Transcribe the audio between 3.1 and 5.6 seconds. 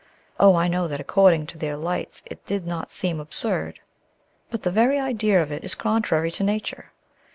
absurd, but the very idea of